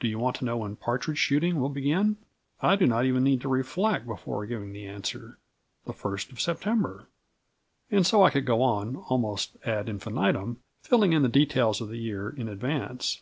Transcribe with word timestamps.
Do 0.00 0.08
you 0.08 0.18
want 0.18 0.36
to 0.36 0.46
know 0.46 0.56
when 0.56 0.76
partridge 0.76 1.18
shooting 1.18 1.60
will 1.60 1.68
begin? 1.68 2.16
I 2.62 2.76
do 2.76 2.86
not 2.86 3.04
even 3.04 3.22
need 3.22 3.42
to 3.42 3.48
reflect 3.50 4.06
before 4.06 4.46
giving 4.46 4.72
the 4.72 4.86
answer: 4.86 5.36
"The 5.84 5.92
1st 5.92 6.32
of 6.32 6.40
September." 6.40 7.08
And 7.90 8.06
so 8.06 8.22
I 8.22 8.30
could 8.30 8.46
go 8.46 8.62
on, 8.62 8.96
almost 8.96 9.58
ad 9.66 9.90
infinitum, 9.90 10.62
filling 10.82 11.12
in 11.12 11.20
the 11.20 11.28
details 11.28 11.82
of 11.82 11.90
the 11.90 11.98
year 11.98 12.30
in 12.30 12.48
advance. 12.48 13.20